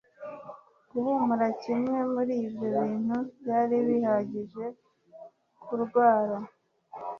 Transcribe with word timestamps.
Guhumura 0.91 1.45
kimwe 1.61 1.99
muri 2.13 2.33
ibyo 2.47 2.67
bintu 2.77 3.17
byari 3.39 3.75
bihagije 3.87 4.63
kundwara 5.63 6.37